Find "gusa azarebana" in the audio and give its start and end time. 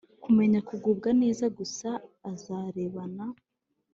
1.57-3.25